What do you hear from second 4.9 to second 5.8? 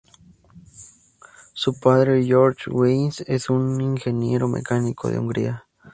de Hungría.